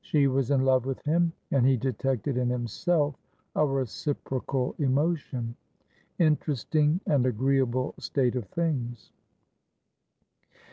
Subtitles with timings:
[0.00, 3.14] She was in love with him, and he detected in himself
[3.54, 5.54] a reciprocal emotion.
[6.18, 9.12] Interesting and agreeable state of things!